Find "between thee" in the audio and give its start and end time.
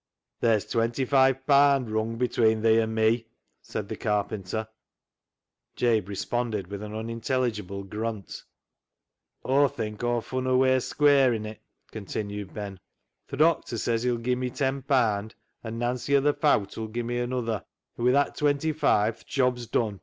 2.17-2.81